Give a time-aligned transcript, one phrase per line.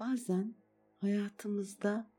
[0.00, 0.54] Bazen
[1.00, 2.10] hayatımızda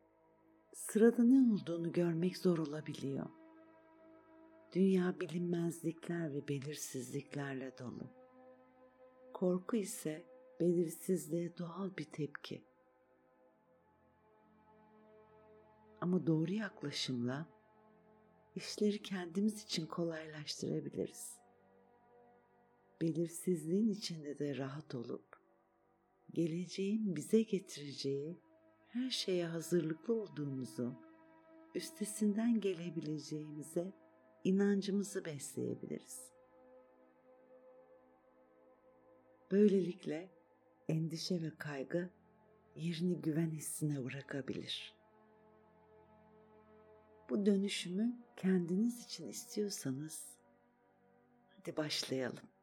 [0.74, 3.25] sırada ne olduğunu görmek zor olabiliyor.
[4.74, 8.10] Dünya bilinmezlikler ve belirsizliklerle dolu.
[9.34, 10.26] Korku ise
[10.60, 12.63] belirsizliğe doğal bir tepki.
[16.02, 17.46] Ama doğru yaklaşımla
[18.55, 21.39] işleri kendimiz için kolaylaştırabiliriz.
[23.02, 25.29] Belirsizliğin içinde de rahat olup
[26.34, 28.40] geleceğin bize getireceği
[28.88, 30.94] her şeye hazırlıklı olduğumuzu,
[31.76, 33.94] üstesinden gelebileceğimize
[34.44, 36.31] inancımızı besleyebiliriz.
[39.52, 40.30] Böylelikle
[40.88, 42.09] endişe ve kaygı
[42.75, 44.95] yerini güven hissine bırakabilir.
[47.30, 50.38] Bu dönüşümü kendiniz için istiyorsanız
[51.48, 52.59] hadi başlayalım.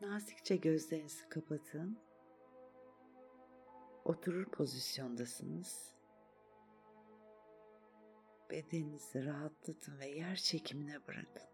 [0.00, 1.98] Nazikçe gözlerinizi kapatın.
[4.04, 5.94] Oturur pozisyondasınız.
[8.50, 11.48] Bedeninizi rahatlatın ve yer çekimine bırakın.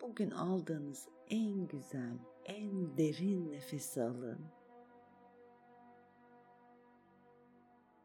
[0.00, 4.46] Bugün aldığınız en güzel, en derin nefesi alın.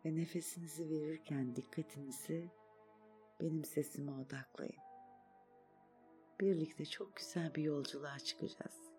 [0.06, 2.52] Ve nefesinizi verirken dikkatinizi
[3.42, 4.86] benim sesime odaklayın.
[6.39, 8.91] Birlikte çok güzel bir yolculuğa çıkacağız.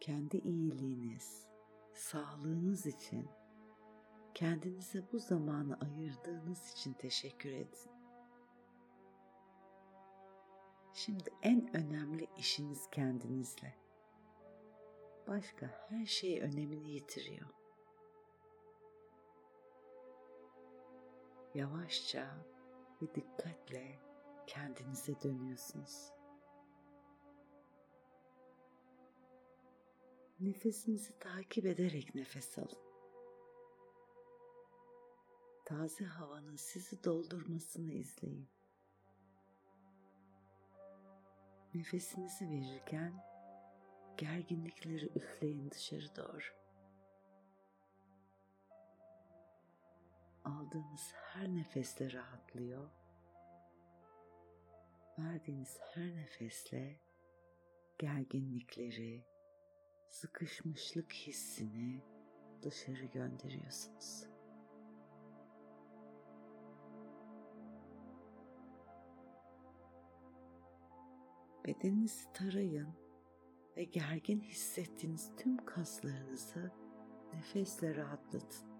[0.00, 1.46] Kendi iyiliğiniz,
[1.94, 3.28] sağlığınız için
[4.34, 7.90] kendinize bu zamanı ayırdığınız için teşekkür edin.
[10.94, 13.74] Şimdi en önemli işiniz kendinizle.
[15.26, 17.48] Başka her şey önemini yitiriyor.
[21.54, 22.46] Yavaşça
[23.02, 24.11] ve dikkatle
[24.46, 26.12] kendinize dönüyorsunuz.
[30.40, 32.78] Nefesinizi takip ederek nefes alın.
[35.64, 38.48] Taze havanın sizi doldurmasını izleyin.
[41.74, 43.24] Nefesinizi verirken
[44.16, 46.62] gerginlikleri üfleyin dışarı doğru.
[50.44, 53.01] Aldığınız her nefesle rahatlıyor.
[55.18, 57.00] Verdiğiniz her nefesle
[57.98, 59.24] gerginlikleri,
[60.08, 62.02] sıkışmışlık hissini
[62.62, 64.26] dışarı gönderiyorsunuz.
[71.66, 72.94] Bedeninizi tarayın
[73.76, 76.72] ve gergin hissettiğiniz tüm kaslarınızı
[77.32, 78.71] nefesle rahatlatın.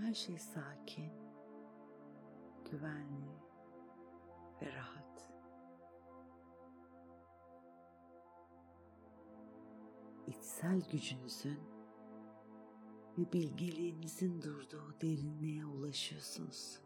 [0.00, 1.12] Her şey sakin,
[2.70, 3.40] güvenli
[4.62, 5.00] ve rahat.
[10.26, 11.60] içsel gücünüzün
[13.18, 16.80] ve bilgeliğinizin durduğu derinliğe ulaşıyorsunuz.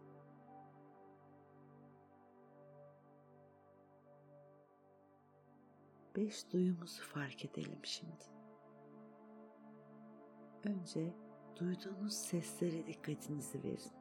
[6.16, 8.24] Beş duyumuzu fark edelim şimdi.
[10.64, 11.23] Önce
[11.56, 13.92] duyduğunuz seslere dikkatinizi verin.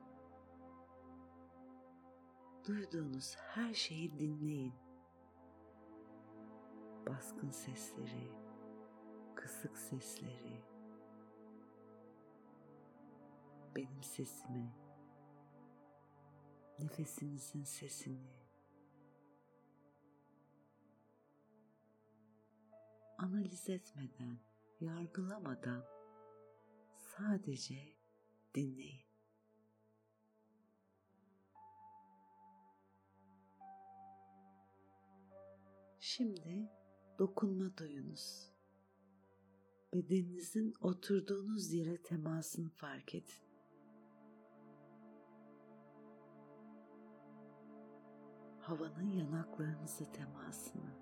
[2.68, 4.74] Duyduğunuz her şeyi dinleyin.
[7.08, 8.32] Baskın sesleri,
[9.36, 10.64] kısık sesleri,
[13.76, 14.74] benim sesimi,
[16.80, 18.28] nefesinizin sesini,
[23.18, 24.38] analiz etmeden,
[24.80, 25.93] yargılamadan
[27.18, 27.96] sadece
[28.56, 29.04] dinleyin.
[36.00, 36.72] Şimdi
[37.20, 38.54] dokunma duyunuz
[39.94, 43.44] bedeninizin oturduğunuz yere temasını fark edin.
[48.60, 50.96] Havanın yanaklarınıza temasını,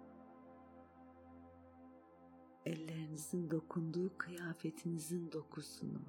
[3.11, 6.01] ellerinizin dokunduğu kıyafetinizin dokusunu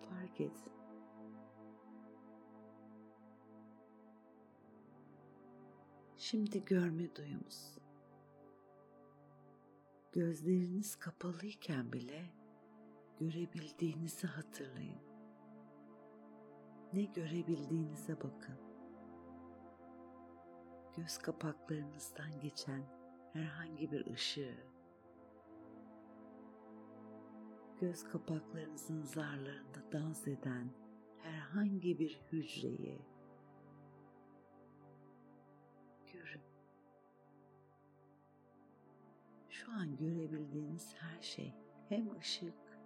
[0.00, 0.72] fark edin.
[6.16, 7.78] Şimdi görme duyumuz
[10.12, 12.24] gözleriniz kapalıyken bile
[13.20, 15.02] görebildiğinizi hatırlayın.
[16.92, 18.56] Ne görebildiğinize bakın.
[20.96, 22.82] Göz kapaklarınızdan geçen
[23.32, 24.72] herhangi bir ışığı,
[27.82, 30.70] göz kapaklarınızın zarlarında dans eden
[31.18, 33.00] herhangi bir hücreyi
[36.12, 36.42] görün.
[39.48, 41.54] Şu an görebildiğiniz her şey
[41.88, 42.78] hem ışık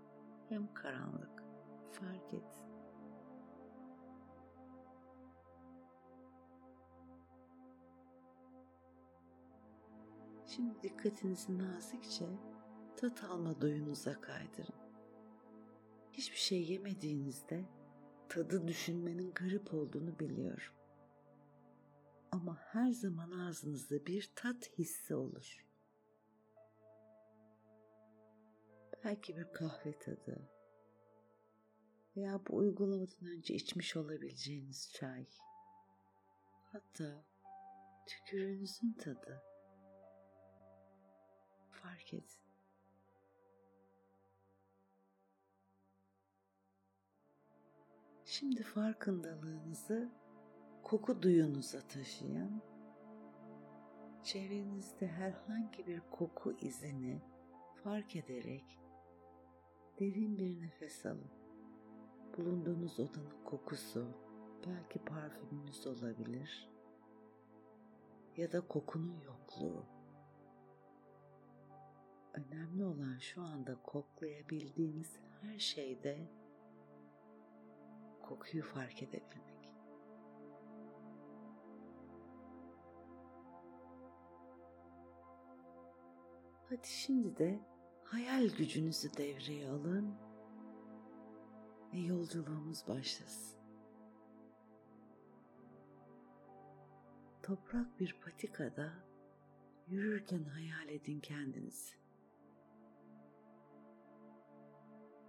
[0.48, 1.44] hem karanlık
[1.92, 2.62] fark et.
[10.46, 12.26] Şimdi dikkatinizi nazikçe
[12.96, 14.85] tat alma duyunuza kaydırın.
[16.16, 17.64] Hiçbir şey yemediğinizde
[18.28, 20.74] tadı düşünmenin garip olduğunu biliyorum.
[22.32, 25.66] Ama her zaman ağzınızda bir tat hissi olur.
[29.04, 30.50] Belki bir kahve tadı
[32.16, 35.26] veya bu uygulamadan önce içmiş olabileceğiniz çay.
[36.72, 37.24] Hatta
[38.06, 39.42] tükürüğünüzün tadı.
[41.70, 42.45] Fark edin.
[48.38, 50.10] Şimdi farkındalığınızı
[50.82, 52.62] koku duyunuza taşıyın.
[54.22, 57.22] Çevrenizde herhangi bir koku izini
[57.84, 58.78] fark ederek
[60.00, 61.30] derin bir nefes alın.
[62.36, 64.08] Bulunduğunuz odanın kokusu,
[64.66, 66.70] belki parfümünüz olabilir
[68.36, 69.84] ya da kokunun yokluğu.
[72.34, 76.45] Önemli olan şu anda koklayabildiğiniz her şeyde
[78.28, 79.74] kokuyu fark edebilmek.
[86.68, 87.60] Hadi şimdi de
[88.04, 90.14] hayal gücünüzü devreye alın
[91.92, 93.58] ve yolculuğumuz başlasın.
[97.42, 98.92] Toprak bir patikada
[99.86, 101.96] yürürken hayal edin kendinizi.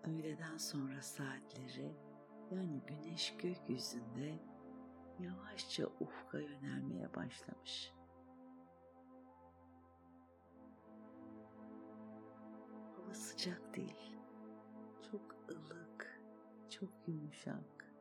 [0.04, 2.07] Öğleden sonra saatleri
[2.52, 4.40] yani güneş gökyüzünde
[5.20, 7.94] yavaşça ufka yönelmeye başlamış.
[12.96, 14.18] Hava sıcak değil,
[15.12, 16.22] çok ılık,
[16.70, 17.94] çok yumuşak.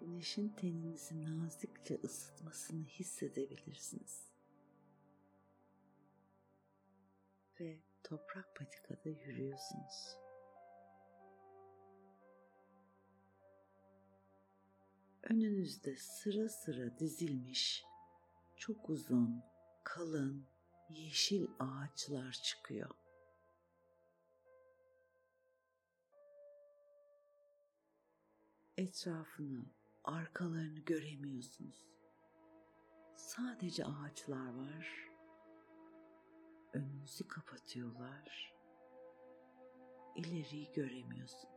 [0.00, 4.32] Güneşin teninizi nazikçe ısıtmasını hissedebilirsiniz.
[7.60, 10.25] Ve toprak patikada yürüyorsunuz.
[15.30, 17.84] Önünüzde sıra sıra dizilmiş
[18.56, 19.44] çok uzun,
[19.84, 20.46] kalın,
[20.88, 22.90] yeşil ağaçlar çıkıyor.
[28.76, 29.64] Etrafını,
[30.04, 31.86] arkalarını göremiyorsunuz.
[33.16, 35.10] Sadece ağaçlar var.
[36.72, 38.54] Önünüzü kapatıyorlar.
[40.16, 41.55] İleriyi göremiyorsunuz.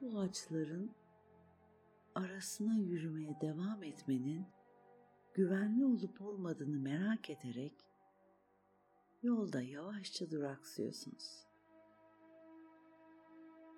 [0.00, 0.90] Bu ağaçların
[2.14, 4.46] arasına yürümeye devam etmenin
[5.34, 7.74] güvenli olup olmadığını merak ederek
[9.22, 11.46] yolda yavaşça duraksıyorsunuz.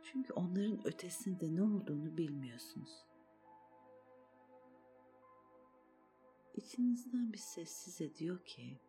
[0.02, 3.06] Çünkü onların ötesinde ne olduğunu bilmiyorsunuz.
[6.54, 8.80] İçinizden bir ses size diyor ki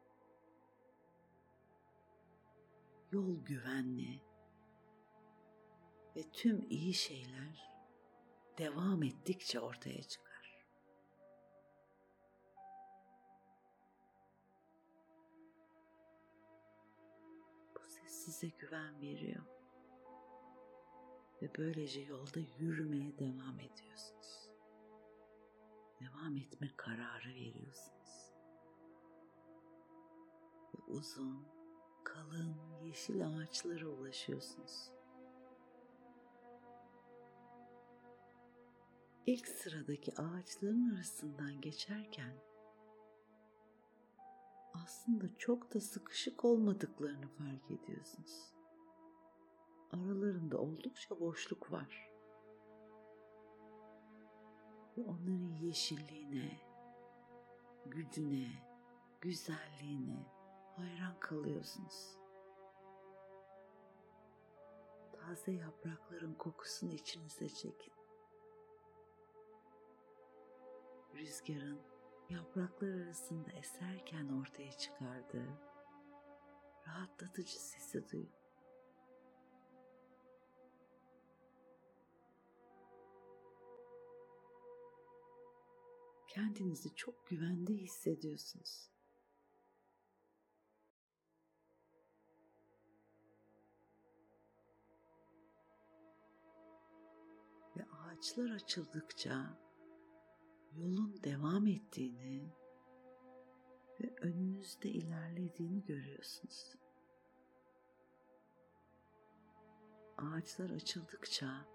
[3.11, 4.30] yol güvenli
[6.15, 7.71] ve tüm iyi şeyler
[8.57, 10.65] devam ettikçe ortaya çıkar.
[17.75, 19.45] Bu ses size güven veriyor.
[21.41, 24.49] Ve böylece yolda yürümeye devam ediyorsunuz.
[26.01, 28.31] Devam etme kararı veriyorsunuz.
[30.73, 31.47] Ve uzun,
[32.03, 35.00] kalın yeşil ağaçlara ulaşıyorsunuz.
[39.25, 42.33] İlk sıradaki ağaçların arasından geçerken
[44.73, 48.53] aslında çok da sıkışık olmadıklarını fark ediyorsunuz.
[49.91, 52.11] Aralarında oldukça boşluk var.
[54.97, 56.61] Ve onların yeşilliğine,
[57.85, 58.49] gücüne,
[59.21, 60.25] güzelliğine
[60.75, 62.17] hayran kalıyorsunuz.
[65.13, 68.00] Taze yaprakların kokusunu içinize çekin.
[71.15, 71.81] rüzgarın
[72.29, 75.59] yapraklar arasında eserken ortaya çıkardığı
[76.87, 78.31] rahatlatıcı sesi duyun.
[86.27, 88.91] Kendinizi çok güvende hissediyorsunuz.
[97.77, 99.57] Ve ağaçlar açıldıkça
[100.77, 102.53] yolun devam ettiğini
[104.01, 106.75] ve önünüzde ilerlediğini görüyorsunuz.
[110.17, 111.65] Ağaçlar açıldıkça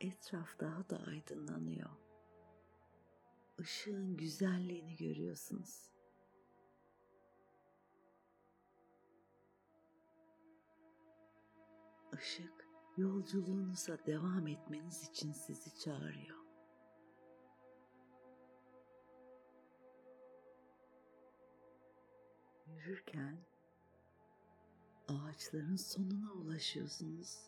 [0.00, 1.90] etraf daha da aydınlanıyor.
[3.58, 5.90] Işığın güzelliğini görüyorsunuz.
[12.18, 16.47] Işık yolculuğunuza devam etmeniz için sizi çağırıyor.
[22.78, 23.38] Yürürken
[25.08, 27.38] ağaçların sonuna ulaşıyorsunuz.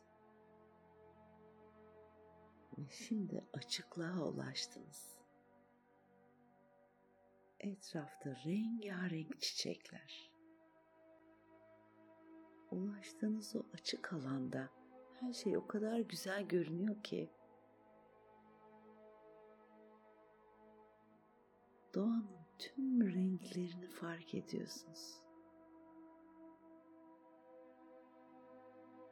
[2.79, 5.17] Ve şimdi açıklığa ulaştınız.
[7.61, 10.31] Etrafta rengarenk çiçekler.
[12.71, 14.71] Ulaştığınız o açık alanda
[15.21, 17.31] her şey o kadar güzel görünüyor ki
[21.95, 25.21] doğanın tüm renklerini fark ediyorsunuz.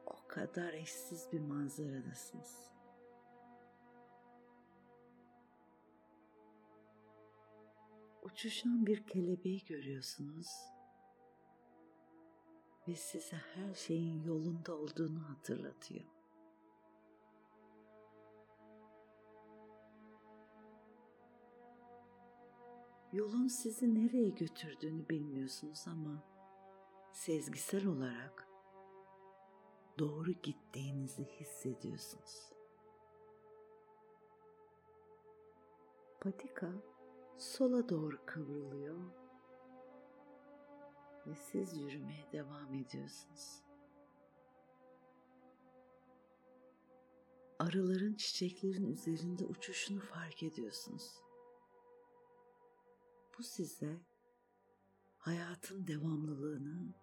[0.05, 2.71] O kadar eşsiz bir manzaradasınız.
[8.23, 10.47] Uçuşan bir kelebeği görüyorsunuz
[12.87, 16.18] ve size her şeyin yolunda olduğunu hatırlatıyor.
[23.13, 26.23] Yolun sizi nereye götürdüğünü bilmiyorsunuz ama
[27.13, 28.47] sezgisel olarak
[29.99, 32.51] doğru gittiğinizi hissediyorsunuz.
[36.21, 36.71] Patika
[37.37, 38.99] sola doğru kıvrılıyor
[41.27, 43.61] ve siz yürümeye devam ediyorsunuz.
[47.59, 51.28] Arıların çiçeklerin üzerinde uçuşunu fark ediyorsunuz.
[53.39, 53.97] Bu size
[55.17, 56.93] hayatın devamlılığını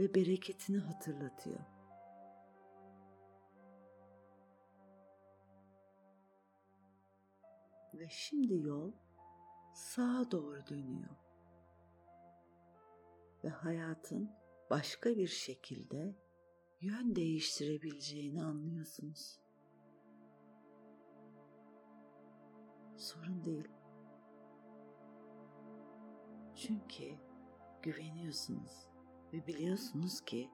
[0.00, 1.60] ve bereketini hatırlatıyor.
[7.94, 8.92] Ve şimdi yol
[9.74, 11.16] sağa doğru dönüyor.
[13.44, 14.30] Ve hayatın
[14.70, 16.14] başka bir şekilde
[16.80, 19.40] yön değiştirebileceğini anlıyorsunuz.
[22.96, 23.77] Sorun değil.
[26.58, 27.14] Çünkü
[27.82, 28.88] güveniyorsunuz
[29.32, 30.50] ve biliyorsunuz ki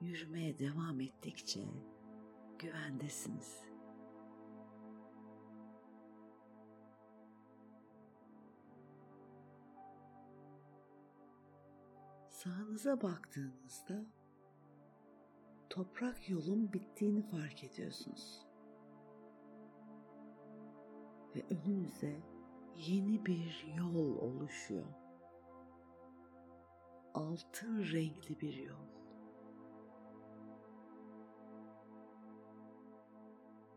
[0.00, 1.64] yürümeye devam ettikçe
[2.58, 3.60] güvendesiniz.
[12.28, 14.06] Sağınıza baktığınızda
[15.70, 18.46] toprak yolun bittiğini fark ediyorsunuz.
[21.36, 22.33] Ve önünüze
[22.76, 24.86] yeni bir yol oluşuyor.
[27.14, 28.86] Altın renkli bir yol.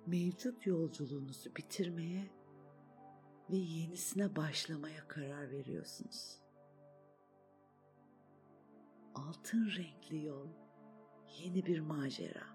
[0.05, 2.31] Mevcut yolculuğunuzu bitirmeye
[3.49, 6.39] ve yenisine başlamaya karar veriyorsunuz.
[9.15, 10.47] Altın renkli yol,
[11.39, 12.47] yeni bir macera.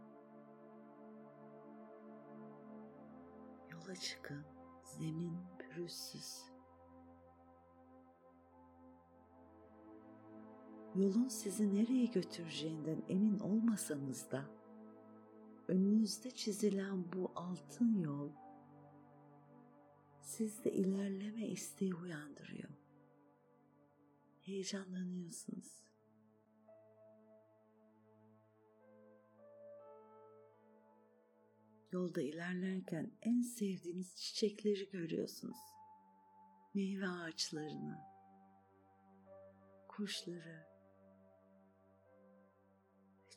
[3.71, 4.45] Yola çıkın,
[4.83, 5.39] zemin
[5.75, 6.43] pürüzsüz.
[10.95, 14.45] Yolun sizi nereye götüreceğinden emin olmasanız da
[15.69, 18.31] önünüzde çizilen bu altın yol
[20.21, 22.69] sizde ilerleme isteği uyandırıyor.
[24.41, 25.92] Heyecanlanıyorsunuz.
[31.93, 35.57] Yolda ilerlerken en sevdiğiniz çiçekleri görüyorsunuz.
[36.75, 37.99] Meyve ağaçlarını,
[39.89, 40.67] kuşları.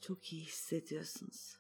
[0.02, 1.60] Çok iyi hissediyorsunuz.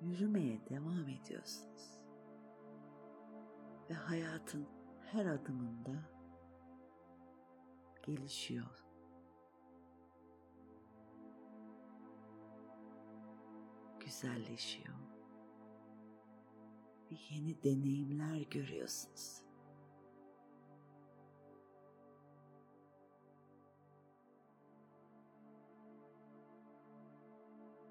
[0.00, 1.98] Yürümeye devam ediyorsunuz.
[3.90, 4.68] Ve hayatın
[5.00, 6.10] her adımında
[8.06, 8.81] gelişiyor
[14.12, 14.94] güzelleşiyor.
[17.10, 19.42] Ve yeni deneyimler görüyorsunuz.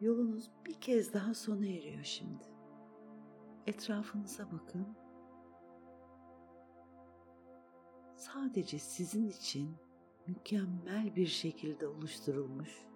[0.01, 2.43] Yolunuz bir kez daha sona eriyor şimdi.
[3.67, 4.87] Etrafınıza bakın.
[8.15, 9.77] Sadece sizin için
[10.27, 12.90] mükemmel bir şekilde oluşturulmuş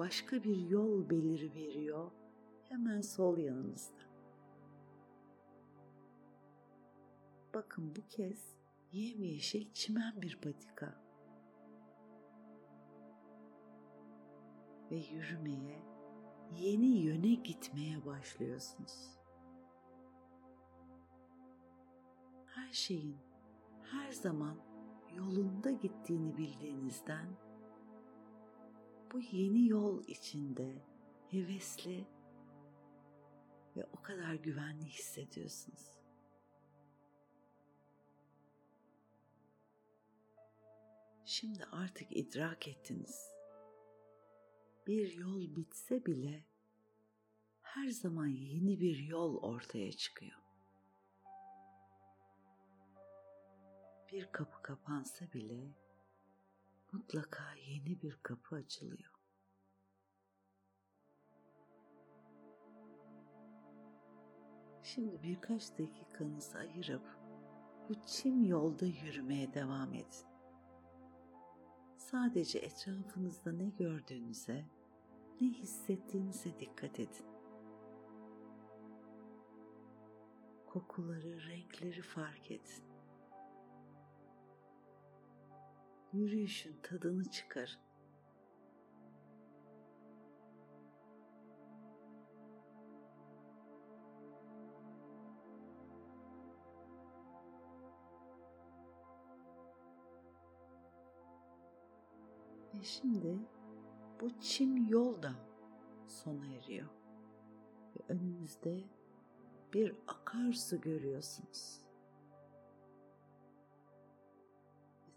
[0.00, 2.10] başka bir yol beliri veriyor
[2.68, 4.00] hemen sol yanınızda.
[7.54, 8.56] Bakın bu kez
[8.92, 11.02] yemyeşil çimen bir patika.
[14.90, 15.82] Ve yürümeye,
[16.58, 19.18] yeni yöne gitmeye başlıyorsunuz.
[22.46, 23.18] Her şeyin
[23.82, 24.56] her zaman
[25.16, 27.49] yolunda gittiğini bildiğinizden
[29.12, 30.82] bu yeni yol içinde
[31.30, 32.06] hevesli
[33.76, 36.00] ve o kadar güvenli hissediyorsunuz.
[41.24, 43.30] Şimdi artık idrak ettiniz.
[44.86, 46.44] Bir yol bitse bile
[47.62, 50.40] her zaman yeni bir yol ortaya çıkıyor.
[54.12, 55.74] Bir kapı kapansa bile
[56.92, 59.10] mutlaka yeni bir kapı açılıyor.
[64.82, 67.18] Şimdi birkaç dakikanızı ayırıp
[67.88, 70.26] bu çim yolda yürümeye devam edin.
[71.96, 74.64] Sadece etrafınızda ne gördüğünüze,
[75.40, 77.26] ne hissettiğinize dikkat edin.
[80.66, 82.89] Kokuları, renkleri fark edin.
[86.12, 87.80] Yürüyüşün tadını çıkarın.
[102.74, 103.38] Ve şimdi
[104.20, 105.34] bu çim yolda
[106.06, 106.88] sona eriyor.
[107.96, 108.84] Ve önünüzde
[109.74, 111.89] bir akarsu görüyorsunuz.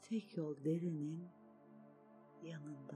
[0.04, 1.30] Tek yol derenin
[2.44, 2.96] yanında.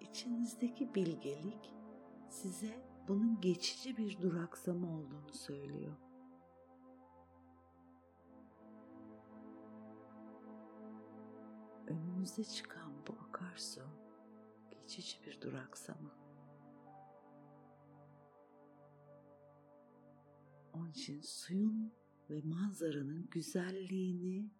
[0.00, 1.74] İçinizdeki bilgelik
[2.28, 5.96] size bunun geçici bir duraksama olduğunu söylüyor.
[12.24, 13.80] önümüze çıkan bu akarsu
[14.70, 16.16] geçici bir duraksama.
[20.72, 21.92] Onun için suyun
[22.30, 24.50] ve manzaranın güzelliğini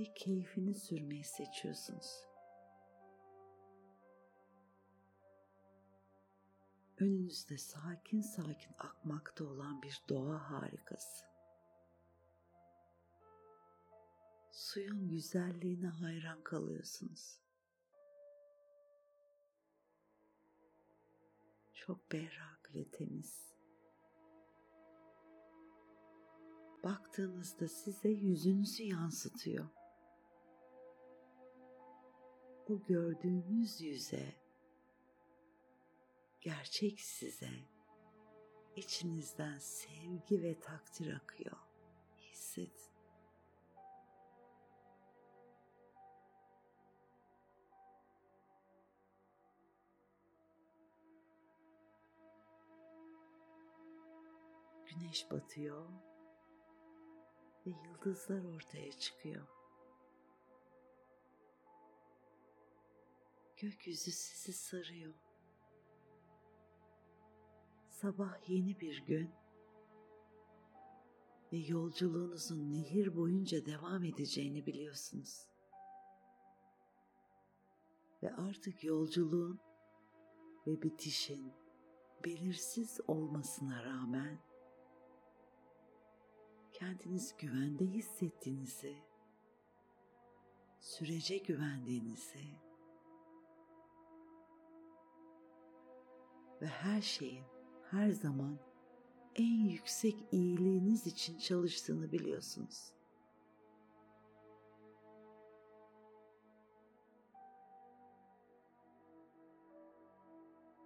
[0.00, 2.26] ve keyfini sürmeyi seçiyorsunuz.
[6.98, 11.30] Önünüzde sakin sakin akmakta olan bir doğa harikası.
[14.60, 17.40] suyun güzelliğine hayran kalıyorsunuz.
[21.74, 23.49] Çok berrak ve temiz.
[26.84, 29.68] Baktığınızda size yüzünüzü yansıtıyor.
[32.68, 34.34] O gördüğünüz yüze,
[36.40, 37.50] gerçek size
[38.76, 41.56] içinizden sevgi ve takdir akıyor.
[42.16, 42.90] Hissedin.
[55.10, 56.09] güneş batıyor
[57.70, 59.46] ve yıldızlar ortaya çıkıyor.
[63.56, 65.14] Gökyüzü sizi sarıyor.
[67.88, 69.30] Sabah yeni bir gün
[71.52, 75.48] ve yolculuğunuzun nehir boyunca devam edeceğini biliyorsunuz.
[78.22, 79.60] Ve artık yolculuğun
[80.66, 81.52] ve bitişin
[82.24, 84.49] belirsiz olmasına rağmen
[86.80, 88.96] kendiniz güvende hissettiğinizi,
[90.78, 92.44] sürece güvendiğinizi
[96.60, 97.44] ve her şeyin
[97.90, 98.58] her zaman
[99.34, 102.92] en yüksek iyiliğiniz için çalıştığını biliyorsunuz.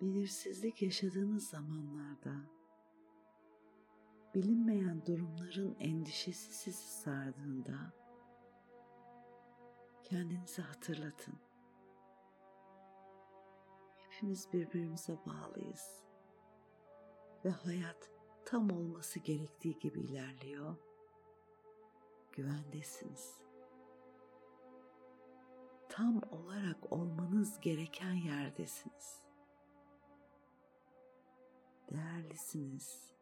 [0.02, 2.34] Belirsizlik yaşadığınız zamanlarda
[4.34, 7.92] bilinmeyen durumların endişesi sizi sardığında
[10.02, 11.34] kendinizi hatırlatın.
[13.96, 16.04] Hepimiz birbirimize bağlıyız
[17.44, 18.10] ve hayat
[18.46, 20.76] tam olması gerektiği gibi ilerliyor.
[22.32, 23.40] Güvendesiniz.
[25.88, 29.24] Tam olarak olmanız gereken yerdesiniz.
[32.24, 33.13] değerlisiniz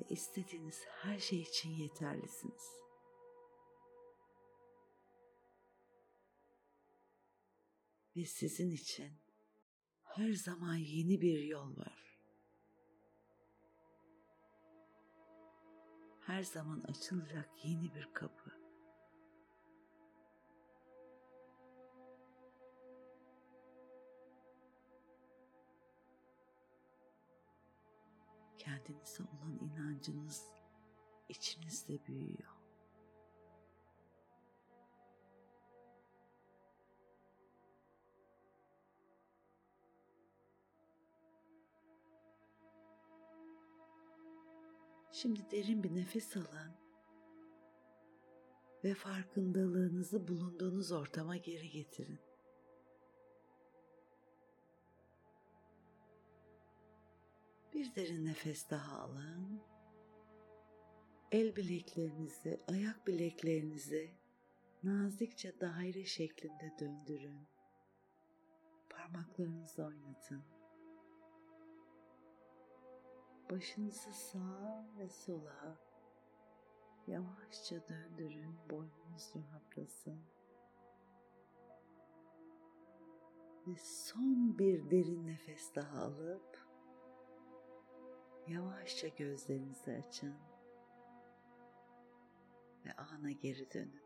[0.00, 2.80] ve istediğiniz her şey için yeterlisiniz.
[8.16, 9.12] Ve sizin için
[10.04, 12.20] her zaman yeni bir yol var.
[16.20, 18.59] Her zaman açılacak yeni bir kapı.
[28.70, 30.46] Kendinize olan inancınız
[31.28, 32.50] içinizde büyüyor.
[45.12, 46.74] Şimdi derin bir nefes alın
[48.84, 52.29] ve farkındalığınızı bulunduğunuz ortama geri getirin.
[57.80, 59.62] Bir derin nefes daha alın.
[61.32, 64.14] El bileklerinizi, ayak bileklerinizi
[64.82, 67.48] nazikçe daire şeklinde döndürün.
[68.90, 70.42] Parmaklarınızı oynatın.
[73.50, 75.78] Başınızı sağa ve sola
[77.06, 78.56] yavaşça döndürün.
[78.70, 80.20] Boynunuz rahatlasın.
[83.66, 86.59] Ve son bir derin nefes daha alıp
[88.50, 90.34] Yavaşça gözlerinizi açın
[92.86, 94.00] ve ana geri dönün.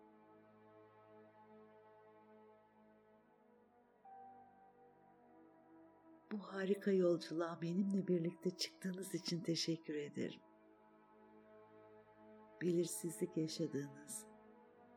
[6.32, 10.40] Bu harika yolculuğa benimle birlikte çıktığınız için teşekkür ederim.
[12.62, 14.26] Belirsizlik yaşadığınız,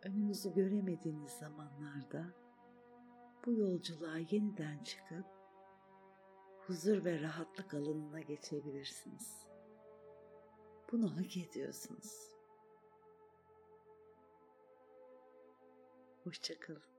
[0.04, 2.26] önünüzü göremediğiniz zamanlarda
[3.46, 5.37] bu yolculuğa yeniden çıkıp
[6.68, 9.46] huzur ve rahatlık alanına geçebilirsiniz.
[10.92, 12.32] Bunu hak ediyorsunuz.
[16.24, 16.97] Hoşçakalın.